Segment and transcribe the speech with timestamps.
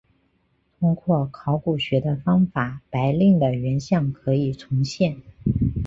[0.79, 5.21] 通过考古学的方法白令的原像可以重现。